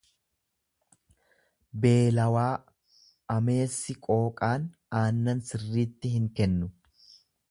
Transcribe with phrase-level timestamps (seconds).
[1.83, 2.53] beelawaa;
[3.35, 4.67] Ameessi qooqaan
[5.03, 6.75] aannan sirriitti hin kennu.